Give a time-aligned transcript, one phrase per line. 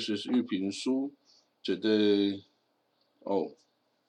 [0.00, 1.12] Good morning, this is 玉平书。
[1.62, 2.42] Today，
[3.20, 3.52] 哦，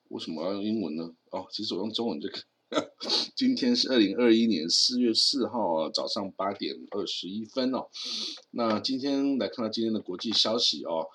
[0.07, 1.13] 为什么要用英文呢？
[1.31, 2.41] 哦，其实我用中文就可以。
[3.35, 7.87] 今天是二零二一年四月四号啊，早上八点二十一分哦。
[8.51, 11.07] 那今天来看到今天的国际消息哦。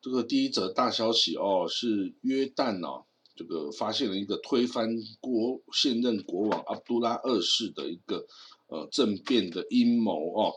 [0.00, 4.88] 这个第一则大消息哦，是约旦哦，这个发现了一个推翻
[5.20, 8.24] 国现任国王阿卜杜拉二世的一个
[8.68, 10.52] 呃政变的阴谋哦。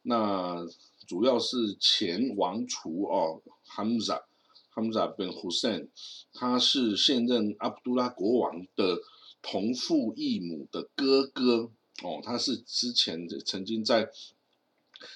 [0.00, 0.66] 那
[1.08, 4.24] 主要是前王储哦，Hamza
[4.74, 5.88] Hamza bin Hussein，
[6.34, 9.00] 他是现任阿卜杜拉国王的
[9.40, 11.70] 同父异母的哥哥
[12.02, 14.10] 哦，他是之前曾经在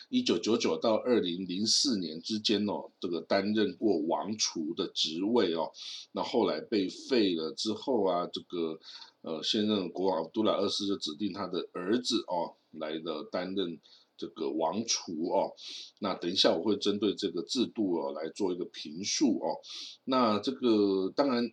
[0.09, 5.73] 一九九九到二零零四年之间哦，这个担任过王储的职位哦，
[6.13, 8.81] 那后来被废了之后啊，这个
[9.21, 13.79] 呃现任国王阿卜杜拉二世就指定他的儿子哦来的担任。
[14.23, 15.51] 这个王储哦，
[15.99, 19.59] 那等一下我会针对这个制度哦来做一个评述哦。
[20.05, 21.51] 那这个当然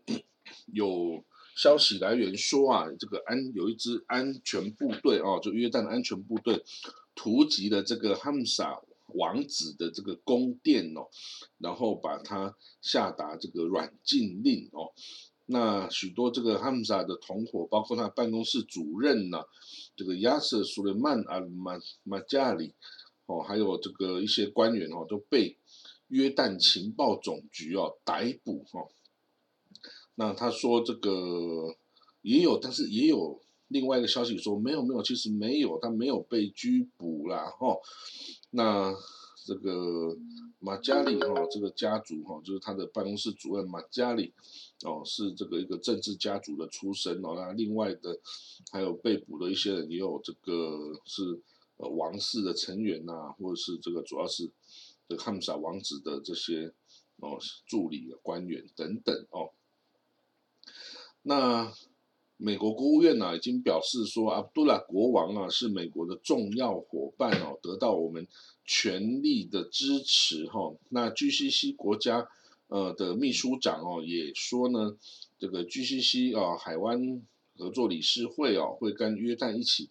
[0.72, 1.26] 有
[1.56, 6.64] 消息来源说啊，这个安有一支安全部队哦，就约旦的安全部队
[7.16, 8.80] 突袭了这个哈姆萨
[9.16, 11.10] 王子的这个宫殿哦，
[11.58, 14.94] 然后把他下达这个软禁令哦。
[15.52, 19.40] 那许多这个哈姆萨的同伙，包括他办公室主任呢，
[19.96, 22.76] 这个亚瑟苏雷曼啊马马加里
[23.26, 25.58] 哦，还有这个一些官员哦，都被
[26.10, 28.90] 约旦情报总局哦逮捕哦。
[30.14, 31.76] 那他说这个
[32.22, 37.80] 也有，但是也有另外一个消息说没有没有，其实没有，他没有被拘捕啦哦。
[38.52, 38.94] 那
[39.50, 40.16] 这个
[40.60, 44.32] 马加里哈，这个家族哈，就是他的办公室主任马加里。
[44.84, 47.34] 哦，是这个一个政治家族的出身哦。
[47.36, 48.20] 那另外的
[48.72, 51.42] 还有被捕的一些人，也有这个是
[51.78, 54.50] 呃王室的成员呐，或者是这个主要是
[55.08, 56.72] 这汉姆萨王子的这些
[57.18, 59.50] 哦助理的官员等等哦。
[61.24, 61.74] 那
[62.42, 68.26] 美国国务院呢已经表示说，阿卜杜拉国王啊是美国的重要伙伴哦，得到我们
[68.64, 70.74] 全力的支持哈。
[70.90, 72.28] 那 GCC 国家。
[72.72, 74.96] 呃的秘书长哦也说呢，
[75.40, 77.20] 这个 GCC 啊海湾
[77.58, 79.90] 合作理事会哦会跟约旦一起，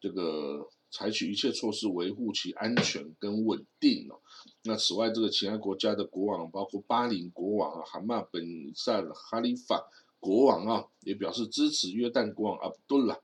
[0.00, 4.18] 这个采取一切措施维护其安全跟稳定哦。
[4.64, 9.88] 那此外，这个其他国家的国王，包括巴林国王啊、哈马本萨哈利法
[10.20, 13.18] 国王啊，也表示支持约旦国王阿卜杜拉。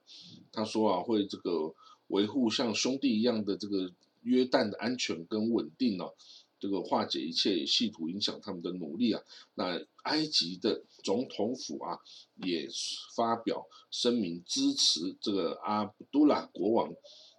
[0.53, 1.75] 他说啊，会这个
[2.08, 3.92] 维护像兄弟一样的这个
[4.22, 6.14] 约旦的安全跟稳定哦。
[6.60, 9.20] 这个化解一切企图影响他们的努力啊，
[9.54, 11.98] 那埃及的总统府啊
[12.36, 12.69] 也
[13.16, 16.88] 发表声明支持这个阿卜杜拉国王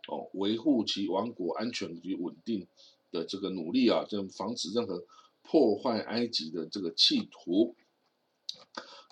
[0.09, 2.67] 哦，维护其王国安全与稳定
[3.11, 5.01] 的这个努力啊，就防止任何
[5.41, 7.73] 破坏埃及的这个企图。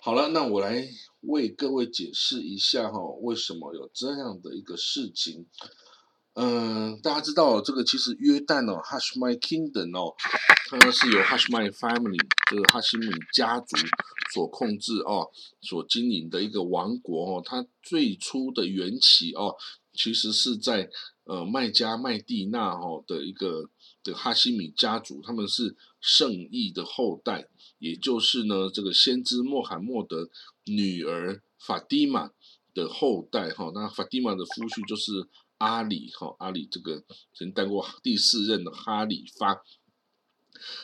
[0.03, 0.89] 好了，那我来
[1.19, 5.45] 为各位解释一下哈，为什么有这样的一个事情。
[6.33, 10.15] 嗯，大家知道这个其实约旦哦，Hashmi Kingdom 哦，
[10.71, 12.17] 它是由 Hashmi Family
[12.49, 13.77] 就是哈希米家族
[14.33, 15.29] 所控制哦，
[15.61, 17.43] 所经营的一个王国哦。
[17.45, 19.55] 它最初的缘起哦，
[19.93, 20.89] 其实是在
[21.25, 23.69] 呃麦加麦地那哦的一个
[24.03, 27.47] 的哈希米家族，他们是圣裔的后代，
[27.81, 30.29] 也就是呢这个先知穆罕默德
[30.63, 32.31] 女儿法蒂玛
[32.73, 33.69] 的后代哈。
[33.75, 35.27] 那法蒂玛的夫婿就是。
[35.61, 37.03] 阿里哈，阿里这个
[37.35, 39.61] 曾当过第四任的哈里发，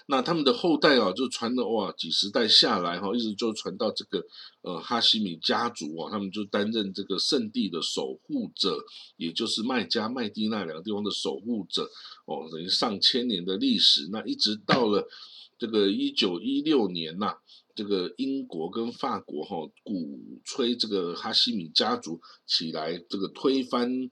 [0.05, 4.23] 那他们的后代啊，就传了哇几十代下来哈，一直就传到这个
[4.61, 8.77] 呃哈希米家族啊，他们就担任这个圣地的守护者，
[9.15, 11.89] 也就是麦加、麦地那两个地方的守护者
[12.25, 14.07] 哦，等于上千年的历史。
[14.11, 15.07] 那一直到了
[15.57, 17.37] 这个一九一六年呐，
[17.75, 24.09] 这个英国跟法国哈鼓吹这个哈希米家族起来，这个推翻。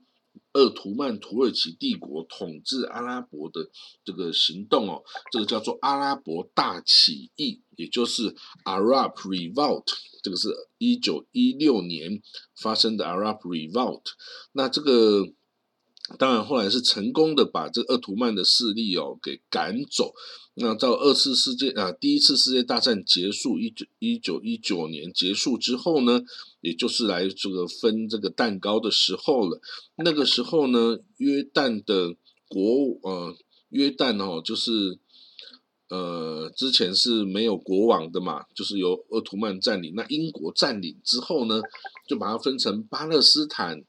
[0.52, 3.70] 鄂图曼土耳其帝国统治阿拉伯的
[4.04, 5.02] 这个行动哦，
[5.32, 8.34] 这个叫做阿拉伯大起义，也就是
[8.66, 9.86] Arab Revolt，
[10.24, 12.22] 这个是一九一六年
[12.62, 14.04] 发生的 Arab Revolt。
[14.52, 15.26] 那这个
[16.20, 20.14] 当然后来是成功的把这个鄂图曼的势力哦给赶走。
[20.58, 26.22] 那到二次世界啊，第一次世界大战结束，一九一九一九年结束之后呢，
[26.62, 29.60] 也就是来这个分这个蛋糕的时候了。
[29.98, 32.16] 那个时候呢，约旦的
[32.48, 32.62] 国
[33.02, 33.36] 呃，
[33.70, 34.98] 约旦哦，就是
[35.90, 39.94] 呃，之前是没有国王的嘛，就是由鄂图曼占领。
[39.94, 41.62] 那英国占领之后呢，
[42.08, 43.84] 就把它分成巴勒斯坦，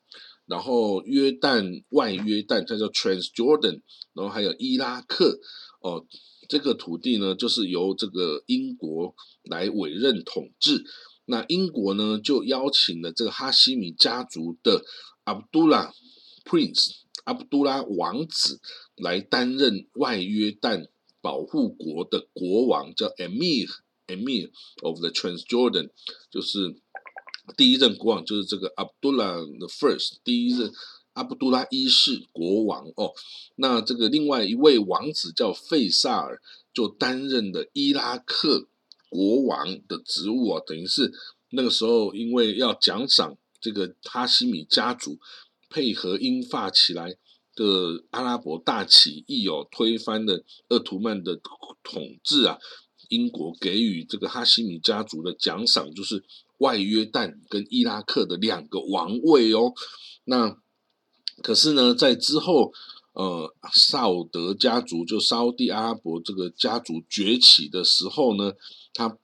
[0.47, 3.83] 然后约旦外约旦，它叫 Transjordan，
[4.15, 5.39] 然后还有伊拉克。
[5.81, 6.07] 哦，
[6.49, 9.15] 这个土地呢就是由这个英国
[9.45, 10.85] 来委任统治。
[11.27, 14.85] 那英国呢就邀请了这个哈希米家族的
[15.25, 15.93] 阿卜杜拉
[16.45, 16.93] Prince
[17.25, 18.61] 阿卜杜拉王子
[18.95, 20.89] 来担任外约旦
[21.21, 23.69] 保护国的国王，叫 Emir
[24.07, 24.51] Emir
[24.83, 25.91] of the Transjordan，
[26.31, 26.81] 就是
[27.57, 30.73] 第一任国王就是这个 Abdullah the First 第一任。
[31.17, 33.11] 阿卜杜拉一世国王哦，
[33.55, 36.43] 那这个另外一位王子叫费萨尔，
[36.75, 38.69] 就担任的伊拉克
[39.09, 41.11] 国王的职务啊，等于是
[41.53, 45.19] 那个时候因为要奖赏这个哈希米家族
[45.71, 47.17] 配合英法起来
[47.55, 51.41] 的阿拉伯大起义哦，推翻了鄂图曼的
[51.83, 52.59] 统治啊，
[53.09, 56.23] 英国给予这个哈希米家族的奖赏就是
[56.59, 59.73] 外约旦跟伊拉克的两个王位哦，
[60.25, 60.57] 那。
[61.43, 62.73] 可是呢，在之后，
[63.13, 68.55] 呃，萨尔德家族就沙地阿拉伯这个家族崛起的时候呢，
[68.95, 69.19] 他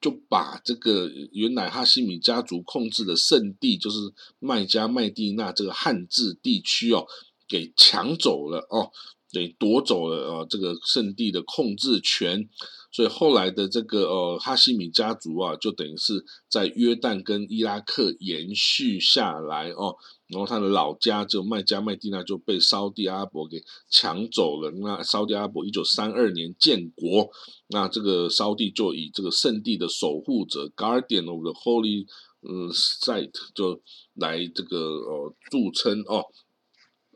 [0.00, 3.98] 就把这个原来哈希米家族控制的圣地，就是
[4.38, 7.04] 麦加麦地那这个汉字地区哦，
[7.48, 8.92] 给抢走了哦，
[9.32, 12.48] 给夺走了啊这个圣地的控制权。
[12.96, 19.94] 所以后来的这个呃哈希米家族啊，就等于是在约旦跟伊拉克延续下来哦。
[20.28, 24.70] 然后他的老家就麦加麦地那就被沙地阿拉伯给抢走了。
[24.70, 27.28] 那沙地阿拉伯一九三二年建国，
[27.68, 32.06] 那这个沙地就以这个圣地的守护者 （Guardian of the Holy）
[32.48, 33.82] 嗯 site 就
[34.14, 36.24] 来这个呃著称哦。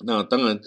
[0.02, 0.61] 那当然，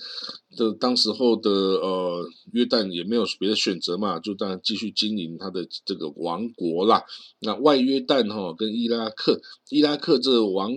[0.56, 7.04] 这当时候的呃约旦也没有别的选择嘛，就当然继续经营他的这个王国啦。
[7.40, 10.72] 那外约旦哈跟伊拉克，伊拉克这个王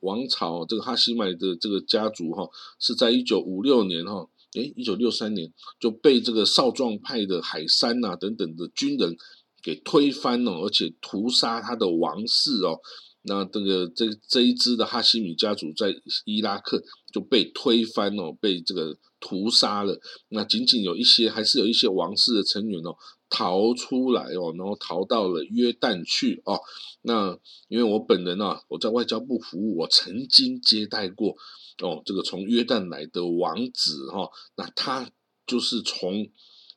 [0.00, 2.48] 王朝这个哈希麦的这个家族哈，
[2.78, 5.50] 是在一九五六年哈，诶一九六三年
[5.80, 9.16] 就被这个少壮派的海山呐等等的军人
[9.62, 12.78] 给推翻了，而且屠杀他的王室哦。
[13.24, 16.82] 那这个这这一支的哈希米家族在伊拉克
[17.12, 20.00] 就被推翻哦，被这个屠杀了。
[20.28, 22.96] 那仅仅有一些，还是有一些王室的成员哦
[23.28, 26.58] 逃出来哦，然后逃到了约旦去哦。
[27.02, 27.38] 那
[27.68, 31.36] 因为我本人啊，我在外交部服务，我曾经接待过
[31.80, 35.10] 哦这个从约旦来的王子哈，那他
[35.46, 36.28] 就是从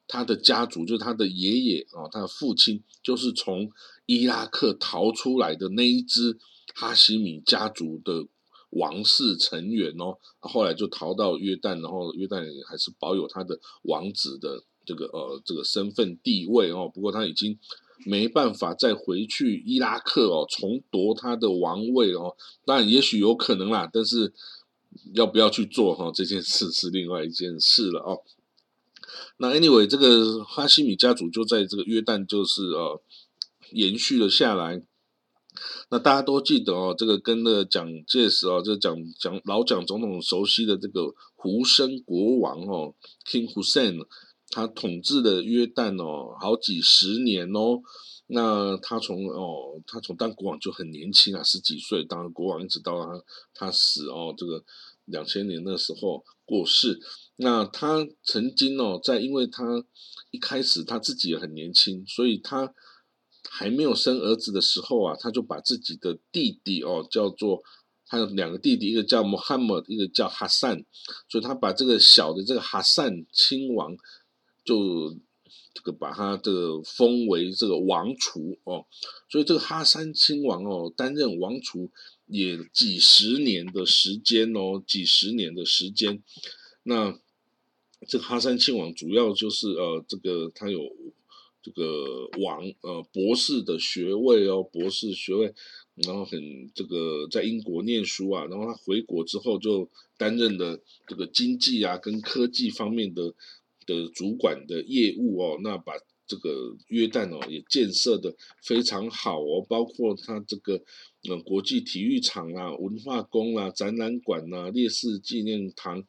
[0.08, 3.72] 他的家族，就是他的爷爷啊，他的父亲就是从。
[4.08, 6.38] 伊拉克逃出来的那一支
[6.76, 8.28] 哈希米家族的
[8.70, 16.88] 王室成员哦，后来就逃到约旦，然后约旦还是保有他的王子的这个呃这个身份地位哦。
[16.94, 17.58] 不过他已经
[18.06, 22.38] 没办法再回去伊拉克哦，重夺他的王位哦。
[22.64, 24.32] 当然也许有可能啦，但是
[25.16, 28.22] 要不要去做哈这件事是另外一件事了哦。
[29.38, 33.02] 那 anyway，这个哈希米家族就在这个约旦，就是呃。
[33.72, 34.84] 延续了下来，
[35.90, 42.94] 那大家都记得哦，这个跟那蒋介石哦，这蒋蒋老蒋总统熟悉的这个胡生国王哦
[43.28, 44.06] ，King Hussein，
[44.52, 47.82] 他统治的约旦哦，好几十年哦。
[48.28, 54.64] 那他从哦，他从当国王就很年轻啊，十几岁当国王，一直到他他死哦，这个
[55.06, 57.00] 两千年那时候过世。
[57.38, 59.84] 那他曾经哦，在因为他
[60.32, 62.74] 一开始他自己也很年轻，所以他。
[63.48, 67.62] 还没有生儿子的时候啊，他就把自己的弟弟哦叫做，
[68.06, 70.84] 他有两个弟弟，一个叫穆罕默一个叫哈善，
[71.30, 73.96] 所以他把这个小的这个哈善亲王，
[74.66, 75.16] 就
[75.76, 78.88] 这个把他这个封为这个王储哦，
[79.30, 81.92] 所以这个哈山亲王哦担任王储
[82.26, 86.24] 也几十年的时间哦，几十年的时间，
[86.82, 87.20] 那
[88.08, 90.82] 这个哈山亲王主要就是呃这个他有。
[91.66, 95.52] 这个王呃博士的学位哦，博士学位，
[95.96, 96.40] 然后很
[96.76, 103.34] 这个在英国念书啊，然后他回国之后就担任了这个经济啊跟科技方面的
[103.86, 105.94] 的主管的业务哦，那把
[106.28, 110.82] 这个约旦哦也建设的非常好哦，包括他这个
[111.30, 116.04] 呃国际体育场啊、文化宫啊、展览馆呐、烈士纪念堂。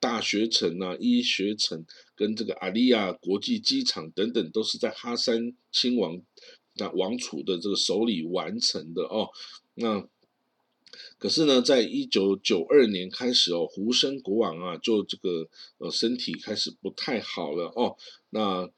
[0.00, 6.20] 大学城啊，医学城跟这个阿利亚国际机场等等，都是在哈山亲王
[6.74, 9.28] 那王储的这个手里完成的哦。
[9.74, 10.06] 那
[11.24, 17.96] 可是呢，在一九九二年开始哦，胡生国王啊，就这个呃身体开始不太好了哦。
[18.28, 18.68] 那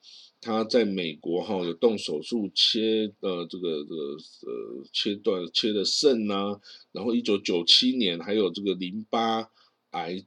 [0.41, 6.61] 他在美国哈有动手术切呃这个这个呃切断切的肾呐，
[6.93, 9.49] 然后一九九七年还有这个淋巴。
[9.93, 10.23] 癌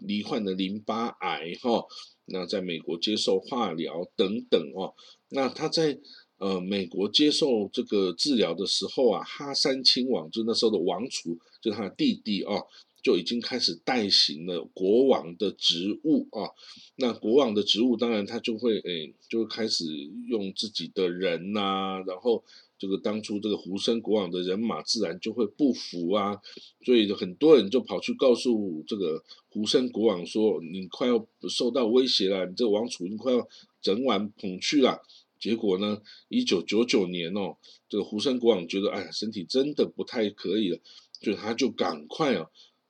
[0.00, 1.86] 罹患的淋巴癌哈，
[2.26, 4.92] 那在美国接受化疗等等哦。
[5.30, 5.98] 那他在
[6.36, 12.62] 呃美国接受这个治疗的时候啊，哈山亲王就那时候的王储，就他的弟弟啊。
[13.00, 16.50] 就已经开始代行了国王的职务啊，
[16.96, 19.84] 那国王的职务当然他就会诶，就会开始
[20.26, 22.42] 用自己的人呐，然后
[22.76, 26.42] 这个当初这个胡生国王的人马自然就会不服啊，
[26.84, 33.48] 所以很多人就跑去告诉这个胡生国王说：“你快要受到威胁了，你这个王储你快要
[33.80, 35.00] 整碗捧去了。”
[35.38, 37.56] 结果呢，一九九九年哦，
[37.88, 40.80] 这个胡生国王觉得哎呀身体真的不太可以了，
[41.20, 42.46] 就他就赶快啊。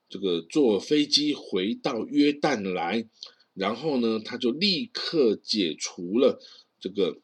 [0.09, 3.07] 这个坐飞机回到约旦来，
[3.53, 6.39] 然后呢，他就立刻解除了
[6.79, 7.19] 这个，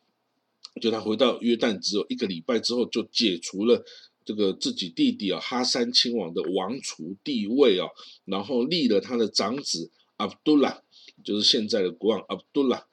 [0.79, 3.83] 就他回到约旦只有一个礼拜之后，就解除了
[4.24, 7.88] 这个自己弟弟啊哈山亲王的王储地位啊，
[8.25, 10.83] 然后立了他的长子阿卜杜拉，
[11.24, 12.85] 就是现在的国王阿卜杜拉。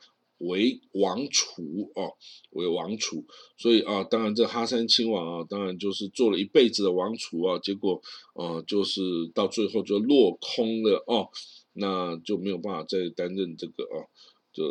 [0.42, 2.14] 为王储哦，
[2.50, 3.24] 为王储，
[3.56, 8.02] 所以啊，当然这哈山亲王啊，当然就是做了一辈子的王储啊，结果
[8.34, 9.00] 呃，就是
[9.34, 11.28] 到最后就落空了哦，
[11.74, 14.10] 那就没有办法再担任这个啊，
[14.52, 14.62] 这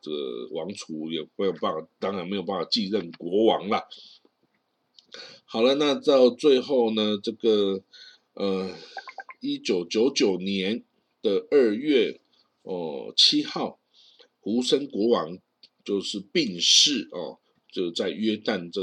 [0.00, 0.10] 这
[0.52, 3.86] 王储也没有办法，当然没有办法继任国王了。
[5.44, 7.82] 好了，那到最后呢，这个
[8.32, 8.70] 呃，
[9.40, 10.84] 一九九九年
[11.20, 12.20] 的二月
[12.62, 13.78] 哦七号。
[14.50, 15.38] 胡生国王
[15.84, 17.38] 就是病逝哦，
[17.70, 18.80] 就在约旦这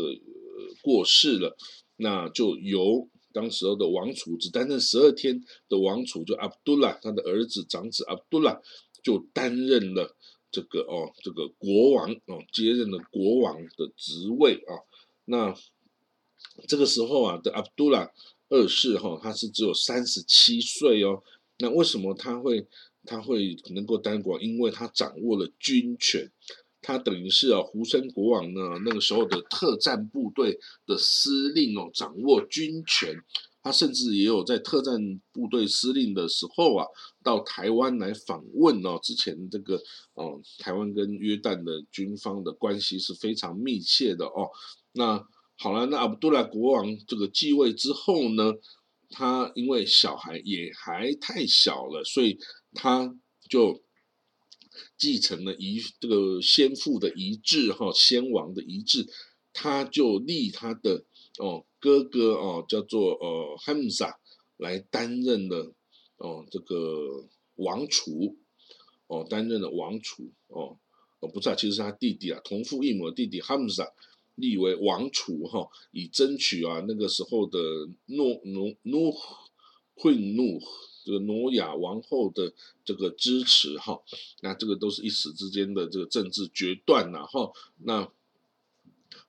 [0.84, 1.58] 过世了。
[1.96, 8.62] 那就由当时候的王储只担任十二天的王储，就阿卜杜拉他的儿子长子阿卜杜拉
[9.02, 10.16] 就担任了
[10.52, 14.86] 这个哦这个国王哦接任了国王的职位啊。
[15.26, 15.56] 那
[16.68, 18.12] 这个时候啊的阿卜杜拉
[18.50, 21.24] 二世哈他是只有三十七岁哦。
[21.58, 22.68] 那为什么他会？
[23.06, 26.30] 他会能够担国，因为他掌握了军权，
[26.82, 33.16] 他等于是啊，胡生国王呢那个时候的特战部队的司令哦，掌握军权，
[33.64, 36.86] 他甚至也有在特战部队司令的时候啊，
[37.24, 39.00] 到台湾来访问哦。
[39.02, 39.82] 之前这个
[40.14, 44.50] 哦，台湾跟约旦的军方的关系是非常密切的哦。
[44.92, 48.54] 那好了，那阿卜杜拉国王这个继位之后呢，
[49.10, 52.40] 他因为小孩也还太小了，所以。
[52.78, 53.16] 他
[53.50, 53.82] 就
[54.98, 59.08] 继承了遗这个先父的遗志哈，先王的遗志，
[59.54, 61.06] 他就立他的
[61.38, 64.20] 哦哥哥哦，叫做呃汉萨
[64.58, 65.74] 来担任了
[66.18, 68.36] 哦这个王储
[69.08, 70.78] 哦，担任了王储哦
[71.22, 73.90] 哦不是啊，其实是他弟弟啊，同父异母的弟弟汉萨
[74.36, 77.60] 立为王储哈，以争取啊那个时候的
[78.06, 79.12] 诺诺诺
[79.96, 80.62] 混怒。
[81.06, 82.52] 这个挪亚王后的
[82.84, 84.02] 这个支持哈，
[84.42, 87.52] 那这个都是一时之间的这个政治决断呐哈。
[87.84, 88.10] 那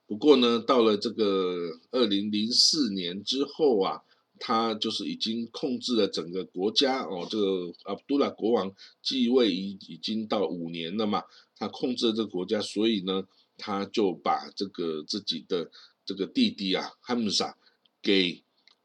[0.07, 4.01] 不过呢，到了这个二零零四年之后啊，
[4.39, 7.27] 他就是已经控制了整个国家哦。
[7.29, 8.73] 这个阿卜杜拉国王
[9.03, 15.69] 继位已已经到五年了嘛，他控制了这个国家，所以呢，他就把这个自己的
[16.05, 17.57] 这个弟弟啊哈姆萨
[18.01, 18.43] 给。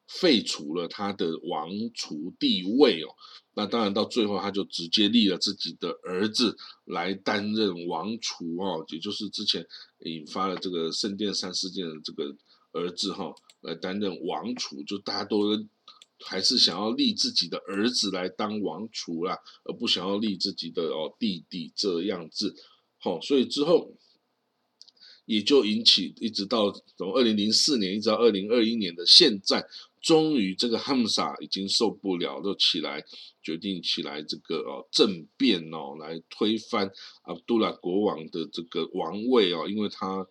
[0.09, 3.09] 废除了他的王储地位哦，
[3.55, 9.67] 那当然到最后他就直接立了自己的儿子来担任王储哦，也就是之前
[10.01, 12.37] 引发了这个圣殿山事件的这个
[12.73, 15.59] 儿子哈来担任王储，就大家都
[16.21, 22.55] 还是想要立自己的儿子来当王储啦，而不想要立自己的哦弟弟这样子，
[22.99, 23.97] 好，所以之后。
[25.25, 29.65] 也就引起一直到从二零零四年一直到二零二一年的现在，
[30.01, 33.05] 终于这个汉姆萨已经受不了，就起来
[33.43, 36.91] 决定起来这个哦政变哦，来推翻
[37.23, 40.27] 阿杜拉国王的这个王位哦，因为他。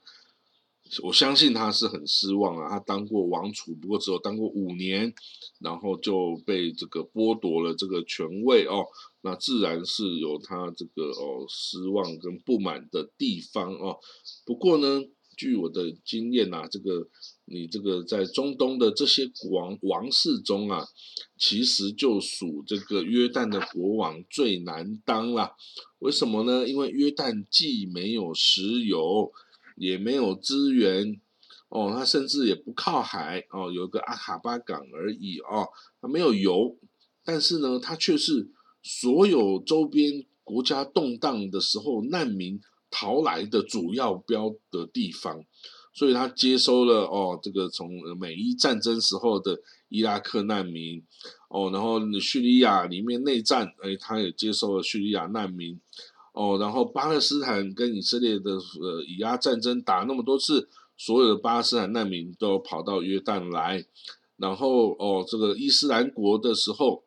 [1.04, 5.14] 我相信他是很失望啊，他当过王储，不过只有当过五年，
[5.60, 8.86] 然后就被这个剥夺了这个权位哦，
[9.22, 13.98] 那自然是有他这个哦失望跟不满的地方哦。
[14.46, 15.04] 不过呢，
[15.38, 17.08] 据我的经验呐，这个
[17.46, 20.86] 你这个在中东的这些王王室中啊，
[21.38, 25.56] 其实就属这个约旦的国王最难当啦。
[26.00, 26.68] 为什么呢？
[26.68, 29.32] 因为约旦既没有石油。
[29.78, 31.20] 也没有资源
[31.70, 36.78] 哦，它甚至也不靠海哦，有个阿卡巴港而已哦，它没有油，
[37.24, 42.60] 但是呢，它却是所有周边国家动荡的时候难民
[42.90, 45.44] 逃来的主要标的地方，
[45.94, 49.60] 所以他接收了哦，这个从美伊战争时候的
[49.90, 51.04] 伊拉克难民
[51.50, 55.80] 哦，然后叙利亚里面内战，哎，他也接受了叙利亚难民。
[56.34, 63.86] 哦，然后巴勒斯坦跟以色列的呃以阿战争打那么多次，所有的巴勒斯坦难民都跑到约旦来，
[64.38, 67.04] 然后哦，这个伊斯兰国的时候，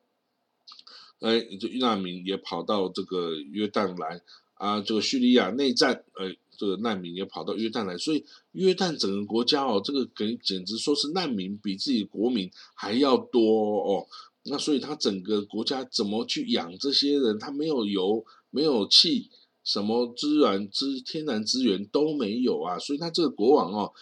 [1.24, 4.20] 哎，这难民也跑到这个约旦来
[4.54, 6.36] 啊，这个叙利亚内战，哎。
[6.56, 14.06] 这个难民也跑到约旦来，所以约旦整个国家哦，这个给简直说是难民比自己国民还要多哦。
[14.44, 17.40] 那所以他整个国家怎么去养这些人？
[17.40, 19.28] 他没有油，没有气，
[19.64, 22.78] 什么资源、资天然资源都没有啊。
[22.78, 23.92] 所以他这个国王哦，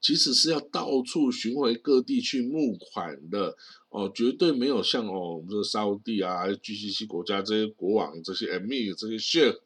[0.00, 3.56] 其实是要到处巡回各地去募款的
[3.90, 9.58] 哦，绝对没有像哦，我们说沙地啊、GCC 国家这些国王、这些 Emir、这些 Sheikh。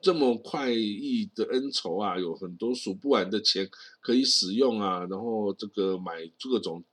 [0.00, 3.68] 这么快意的恩仇啊，有很多数不完的钱
[4.00, 6.84] 可以使用啊，然后这个买各种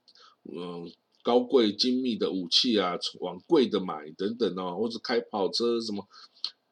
[0.42, 0.90] 嗯
[1.22, 6.04] 高贵精密的武器啊，往贵的买等等哦，或者开跑车什么。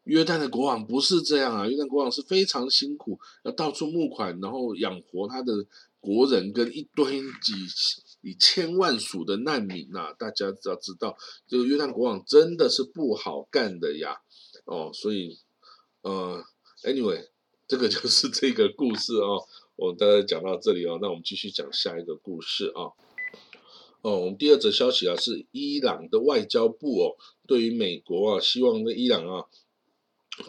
[0.02, 5.52] 约旦的国王不是这样啊，约旦国王是非常辛苦，要到处募款，然后养活他的
[6.00, 7.52] 国人跟一堆几
[8.24, 10.12] 以千万数的难民呐。
[10.18, 11.16] 大家要知道，
[11.46, 14.16] 这个约旦国王真的是不好干的呀，
[14.64, 15.38] 哦，所以。
[16.02, 16.44] 呃
[16.82, 17.28] ，anyway，
[17.66, 19.42] 这个就是这个故事哦。
[19.74, 22.92] 我大概讲到这里哦，那我们继续讲下一个故事啊。
[24.02, 27.16] 哦，我们第二则消息啊，是伊朗的外交部哦，
[27.48, 29.46] 对于美国啊，希望那伊朗啊，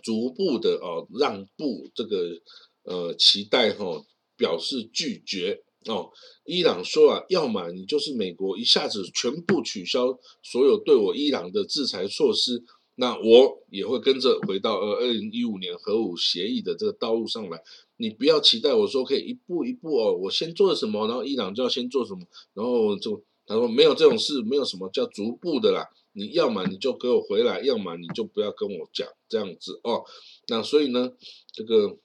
[0.04, 2.42] 逐步的哦让步这个
[2.84, 4.06] 呃期待哈，
[4.36, 6.12] 表示拒绝哦。
[6.46, 12.64] 伊朗说啊，要么你就是美国一下子全部取消所有对我伊朗的制裁措施。
[12.98, 17.62] 那我也会跟着回到呃二零一五年核武协议的这个道路上来。
[17.98, 22.22] 你不要期待我说可以一步一步哦，我先做什么，然后伊朗就要先做什么，
[22.54, 25.86] 然后就他说没有这种事，没有什么叫逐步的啦。
[26.14, 30.06] 你要么你就给我回来，要么你就不要跟我讲这样子哦。
[30.48, 31.12] 那所以呢，
[31.52, 31.98] 这个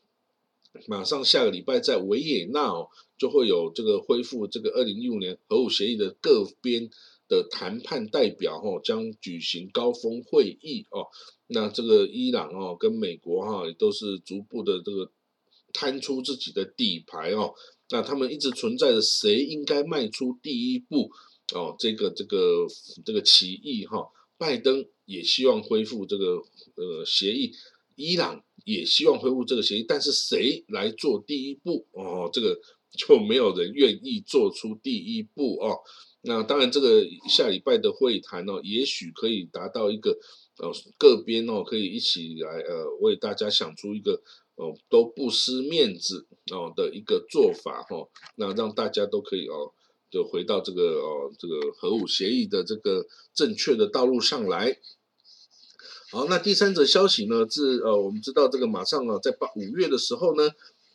[0.88, 2.88] 马上下个礼拜在维也纳哦，
[3.20, 6.90] 就会有这个恢复这个二零一五年核武协议的各边。
[7.30, 11.06] 的谈判代表哈将举行高峰会议哦，
[11.46, 15.12] 那这个伊朗哦跟美国哈也都是逐步的这个
[15.72, 17.54] 摊出自己的底牌哦，
[17.90, 21.09] 那他们一直存在着谁应该迈出第一步
[21.54, 22.66] 哦，这个这个
[23.04, 26.42] 这个歧义哈，拜登也希望恢复这个
[26.74, 27.52] 呃协议，
[27.94, 32.61] 伊朗也希望恢复这个协议，但是谁来做第一步哦，这个
[32.92, 35.79] 就没有人愿意做出第一步哦。
[36.22, 40.18] 那当然，这个下礼拜的会谈呢，也许可以达到一个，
[40.59, 44.20] 呃，各边哦可以一起来，呃，为大家想出一个，
[44.57, 48.07] 哦，都不失面子哦的一个做法哈。
[48.37, 49.72] 那让大家都可以哦，
[50.11, 54.76] 就回到这个哦这个核武协议的这个正确的道路上来。
[56.11, 60.50] 好，那第三则消息呢，是呃，我们知道这个马上啊，在八五月的时候呢，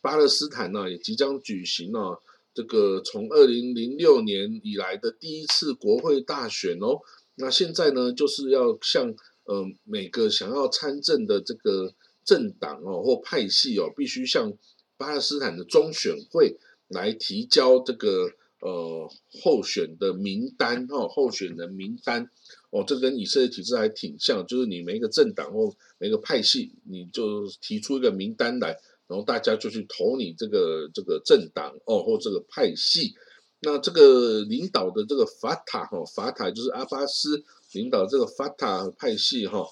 [0.06, 2.16] 巴勒斯坦呢也即将举行啊。
[2.54, 7.00] 这个从二零零六年以来的第一次国会大选哦，
[7.34, 9.14] 那现在呢，就是要向
[9.44, 11.92] 呃每个想要参政的这个
[12.24, 14.50] 政党哦或派系哦，必须向
[14.96, 16.56] 巴勒斯坦的中选会
[16.88, 19.10] 来提交这个呃
[19.42, 22.30] 候选的名单哦，候选人名单
[22.70, 28.78] 哦，这跟以色列体制还挺像，就是你每一个政党或每个派系，你就提出一个名单来。
[29.06, 33.14] 然后大家就去投你这个这个政党哦，或这个派系。
[33.60, 37.42] 那这个领导的这个法塔哈，法塔就是阿巴斯
[37.72, 39.66] 领导这个法塔派系哈，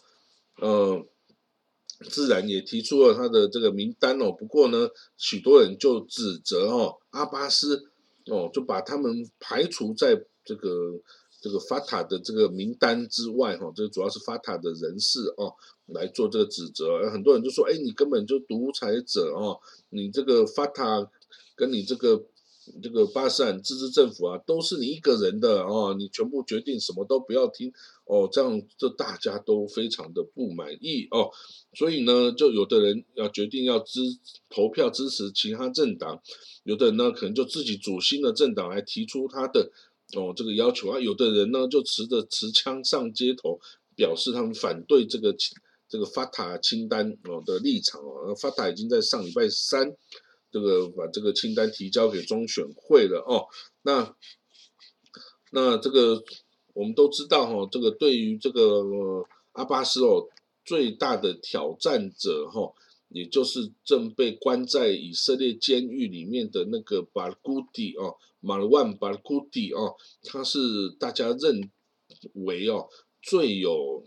[0.60, 1.06] 呃，
[2.10, 4.32] 自然也提出了他的这个名单哦。
[4.32, 7.84] 不过呢，许多人就指责哦，阿巴斯
[8.26, 11.00] 哦，就把他们排除在这个。
[11.40, 15.54] 这个法塔的这个名单之外，哈，这主要是法塔的人士哦
[15.86, 21.10] 来做这个指责，很多人就说，哎，你根本就独裁者哦，你这个法塔
[21.54, 22.24] 跟你这个
[22.82, 27.72] 这个巴斯坦自治政府啊，都是你一个人的哦，你全部决定什么都不要听
[28.06, 31.30] 哦，这样这大家都非常的不满意哦，
[31.74, 34.00] 所以呢，就有的人要决定要支
[34.48, 36.22] 投票支持其他政党，
[36.62, 39.70] 有的人呢可能就自己组新的政党来提出他的。
[40.14, 43.58] 哦，这个要求啊，有的人呢就持着持枪上街头，
[43.96, 45.34] 表示他们反对这个
[45.94, 48.34] 这个法塔清单哦的立场哦。
[48.34, 49.94] 法塔已经在上礼拜三，
[50.50, 53.46] 这个把这个清单提交给中选会了哦。
[53.82, 54.12] 那
[55.52, 56.20] 那这个
[56.72, 58.82] 我们都知道哈，这个对于这个
[59.52, 60.28] 阿巴斯哦
[60.64, 62.74] 最大的挑战者哈，
[63.10, 71.70] 也就是正被关在以色列监狱里面的那个巴古迪哦，马尔万巴古迪哦，他是大家认
[72.32, 72.88] 为哦
[73.22, 74.02] 最有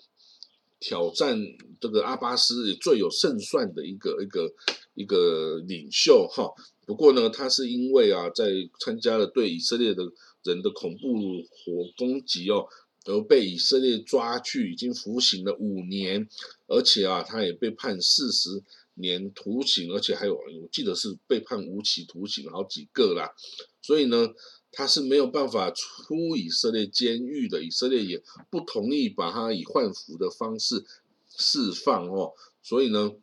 [0.80, 1.40] 挑战
[1.80, 4.54] 这个阿巴斯最有胜算的一个一个
[4.94, 6.52] 一个领袖哈。
[6.86, 10.04] 不过呢，他是因为啊在参加了对以色列的
[10.44, 12.68] 人的恐怖火攻击哦。
[13.10, 16.28] 而被以色列抓去，已经服刑了五年，
[16.68, 18.62] 而且啊，他也被判四十
[18.96, 23.34] 年徒刑，而且还有我记得是被判无期徒刑好几个啦。
[23.82, 24.28] 所以呢，
[24.72, 30.86] 他是没有办法出以色列监狱的，以色列也不同意把他以换俘的方式
[31.28, 32.34] 释放哦。
[32.62, 33.14] 所以呢，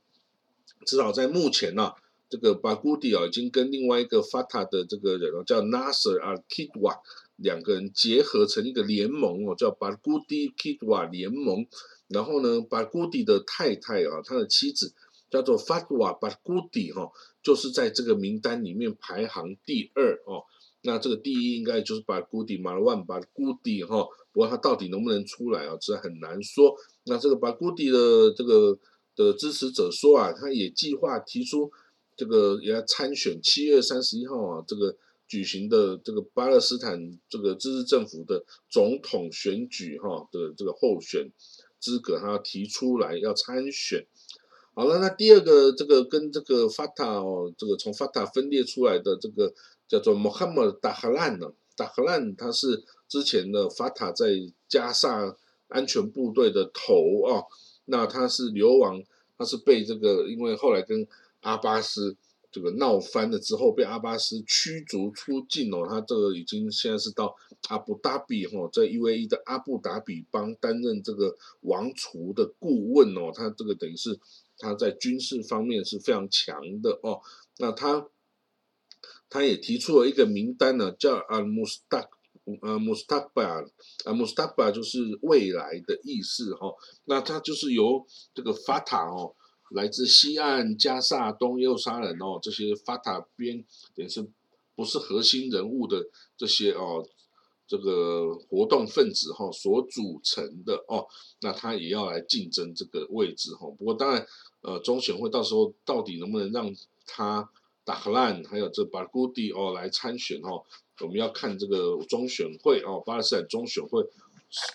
[0.87, 1.93] 至少在目前呢，
[2.29, 7.01] 这个巴古迪啊，已经跟另外一个法塔的这个人哦，叫 Nasser Al Kidwa。
[7.37, 11.67] 两个人结合成一个联盟哦，叫巴古迪 Kidwa 联盟。
[12.07, 14.95] 然后呢，巴古迪的太太啊，他的妻子
[15.31, 17.11] 叫做 Fatwa 巴古迪哈，
[17.43, 20.45] 就是在这个名单里面排行第二哦。
[20.85, 26.75] 那这个第一应该就是巴古迪马尔万巴古迪哈，不过他到底能不能出来啊，这很难说。
[27.07, 28.79] 那这个巴古迪的这个
[29.17, 31.71] 的支持者说啊，他也计划提出
[32.17, 34.97] 这个也要参选七月三十一号啊，这个。
[35.27, 41.33] 举行的这个巴勒斯坦这个自治政府的总统选举哈的这个候选
[41.81, 44.07] 资格，他要提出来要参选。
[44.75, 49.53] 好了，那第二个这个跟这个法塔哦，这个从法塔分裂出来的这个
[49.95, 54.27] 叫做穆罕默德达赫兰呢，达赫兰他是之前的法塔在
[54.69, 55.37] 加萨
[55.69, 57.45] 安全部队的头啊，
[57.85, 59.03] 那他是流亡，
[59.39, 61.07] 他是被这个因为后来跟
[61.41, 62.17] 阿巴斯。
[62.55, 65.85] 这个闹翻了之后，被阿巴斯驱逐出境哦。
[65.89, 67.35] 他这个已经现在是到
[67.69, 73.33] 阿布达比哈，在 UAE 的阿布达比邦担任这个王储的顾问哦。
[73.35, 74.17] 他这个等于是
[74.57, 77.21] 他在军事方面是非常强的哦。
[77.59, 78.07] 那他
[79.29, 82.09] 他也提出了一个名单呢，叫阿穆斯塔
[82.63, 83.63] 呃穆斯塔巴
[84.05, 86.75] 啊穆斯塔巴就是未来的意思哈。
[87.05, 89.35] 那他就是由这个法塔哦。
[89.71, 93.65] 来自西岸加萨东耶路撒冷哦，这些法塔边
[93.97, 94.25] 也是
[94.77, 97.05] 不是核心人物的这些哦，
[97.67, 101.05] 这个活动分子哈所组成的哦，
[101.41, 103.67] 那他也要来竞争这个位置哈。
[103.77, 104.25] 不过当然，
[104.61, 106.73] 呃，中选会到时候到底能不能让
[107.07, 107.51] 他
[107.85, 110.63] 达赫兰还有这巴古迪哦来参选哦，
[111.01, 114.03] 我们要看这个中选会哦，巴勒斯坦中选会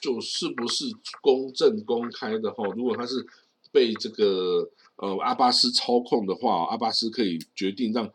[0.01, 0.85] 就是不是
[1.21, 2.63] 公正公开的哈。
[2.75, 3.25] 如果他是
[3.71, 8.11] 被这个呃，阿巴斯操控的话，阿巴斯可以决定让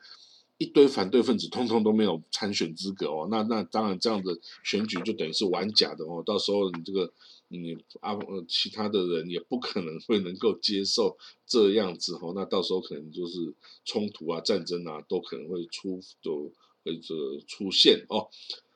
[0.59, 3.27] 一堆反对分子通通都没有参选资格哦。
[3.31, 6.23] 那那当然，这样的选举就等于是玩假的哦。
[6.25, 7.11] 到时候你这个
[7.59, 12.33] 你阿呃其他的人也不可能会能够接受这样子哦。
[12.35, 16.53] 那到时候可能就是冲突啊、战争啊，都可能会出就
[16.85, 17.15] 会这
[17.47, 18.29] 出现哦。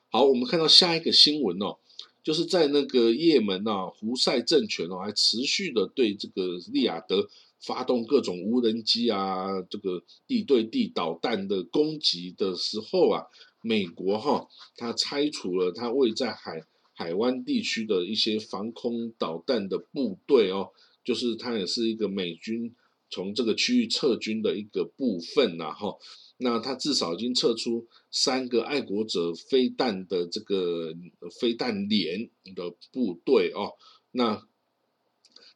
[0.09, 1.77] 好，我们看到下一个新闻哦，
[2.23, 7.29] 就是在那个也门啊，胡塞政权哦，还持续的对这个利雅得。
[7.61, 13.25] 发动各种无人机啊，这个地对地导弹的攻击的时候啊，
[13.61, 16.63] 美国哈，它拆除了它位在海
[16.99, 22.75] 海湾地区的一些防空导弹的部队哦，就是它也是一个美军
[23.09, 25.95] 从这个区域撤军的一个部分呐哈。
[26.39, 30.93] 那它至少已经撤出三个爱国者飞弹的这个
[31.39, 33.79] 飞弹连的部队哦，
[34.11, 34.45] 那。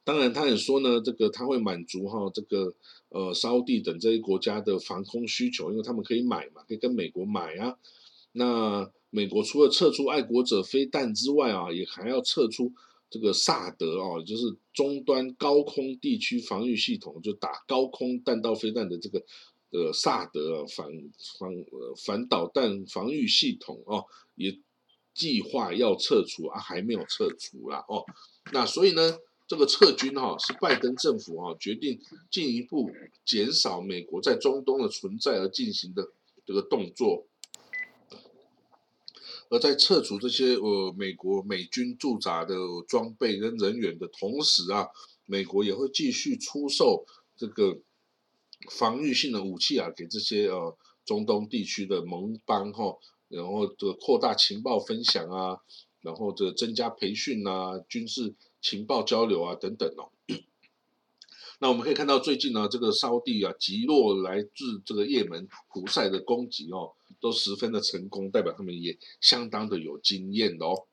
[0.05, 2.73] 当然，他也说呢，这个他会满足哈这个
[3.07, 7.77] 呃沙地等这些国家的防空需求，因为他们可以买嘛，可以跟美国买啊。
[8.33, 12.71] 那美国除了撤出爱国者飞弹之外啊，也还要撤出
[13.09, 19.23] 这个萨德哦，就是终端高空地区防御系统，就打高空弹道飞弹的这个
[19.71, 20.87] 呃萨德反
[21.39, 21.65] 反
[22.05, 24.59] 反导弹防御系统哦，也
[25.13, 28.03] 计划要撤除啊，还没有撤除啦哦。
[28.51, 29.17] 那所以呢？
[29.45, 31.99] 这个撤军哈是拜登政府啊决定
[32.31, 32.89] 进一步
[33.25, 36.09] 减少美国在中东的存在而进行的
[36.45, 37.27] 这个动作，
[39.53, 42.55] 而在撤除这些呃美国美军驻扎的
[42.87, 44.87] 装备跟人员的同时啊，
[45.27, 47.05] 美国也会继续出售
[47.37, 47.77] 这个
[48.71, 55.59] 防御性的武器啊给这些呃中东地区的盟邦哈，然后这个扩大情报分享啊，
[56.01, 58.33] 然后这增加培训啊军事。
[58.65, 60.07] 情报交流啊，等等哦。
[61.59, 70.87] 那我们可以看到，最近呢，这个沙地啊，击落来自这个也门胡塞的攻击哦，都十分的成功，代表他们也相当的有经验哦。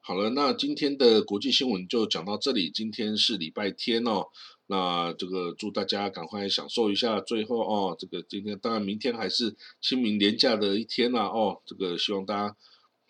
[0.00, 2.70] 好了，那今天的国际新闻就讲到这里。
[2.70, 4.28] 今天是礼拜天哦，
[4.66, 12.56] 那这个祝大家赶快享受一下最后哦，这个今天当然明天还是清明年假的一天啦哦，这个希望大家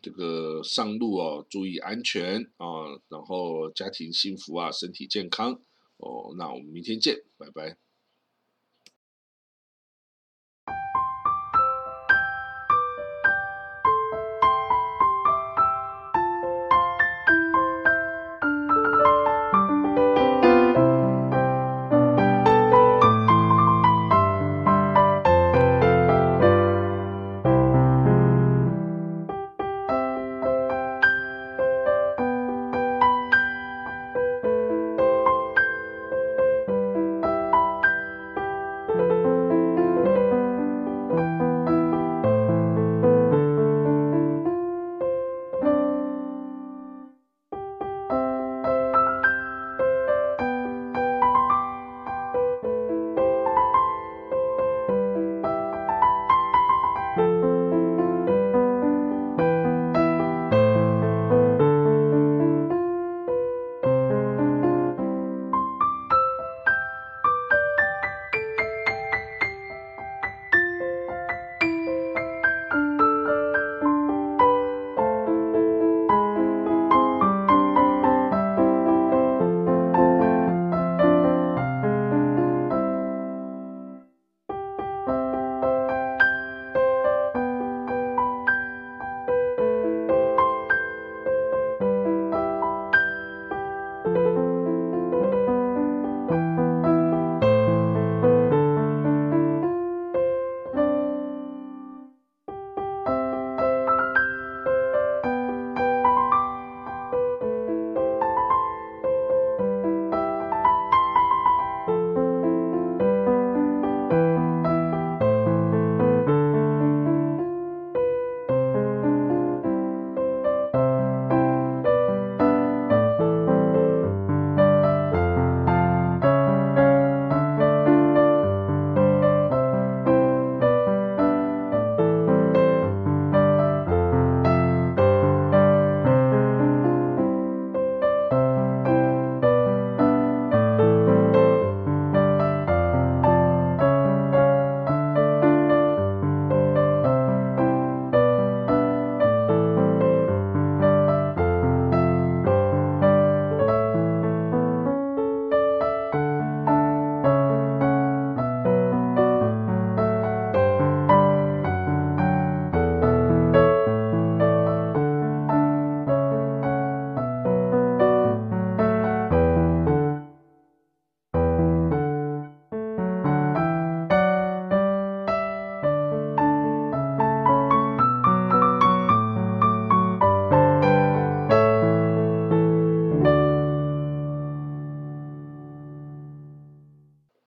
[0.02, 2.66] 这个上路哦注意安全啊，
[3.08, 5.62] 然后家庭幸福啊，身体健康
[5.98, 7.78] 哦，那我们明天见，拜拜。